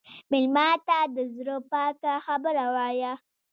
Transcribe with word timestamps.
مېلمه 0.31 0.67
ته 0.87 0.99
د 1.15 1.17
زړه 1.35 1.55
پاکه 1.71 2.13
خبره 2.25 2.65
وایه. 2.75 3.13